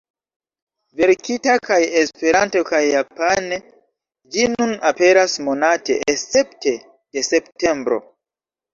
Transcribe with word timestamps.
Verkita 1.01 1.57
kaj 1.67 1.77
Esperante 2.01 2.63
kaj 2.71 2.81
Japane 2.87 3.61
ĝi 4.39 4.49
nun 4.57 4.75
aperas 4.93 5.39
monate 5.51 6.03
escepte 6.19 6.79
de 6.93 7.29
septembro. 7.33 8.07